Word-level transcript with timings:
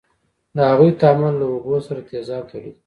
د 0.55 0.57
هغو 0.69 0.87
تعامل 1.01 1.33
له 1.41 1.45
اوبو 1.53 1.75
سره 1.87 1.99
تیزاب 2.09 2.43
تولیدوي. 2.49 2.79